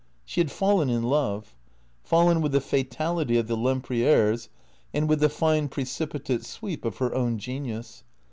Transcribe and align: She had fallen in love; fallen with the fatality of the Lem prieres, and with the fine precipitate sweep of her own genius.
She 0.25 0.39
had 0.41 0.49
fallen 0.49 0.89
in 0.89 1.03
love; 1.03 1.55
fallen 2.01 2.41
with 2.41 2.53
the 2.53 2.59
fatality 2.59 3.37
of 3.37 3.45
the 3.45 3.55
Lem 3.55 3.81
prieres, 3.81 4.49
and 4.95 5.07
with 5.07 5.19
the 5.19 5.29
fine 5.29 5.69
precipitate 5.69 6.43
sweep 6.43 6.85
of 6.85 6.97
her 6.97 7.13
own 7.13 7.37
genius. 7.37 8.03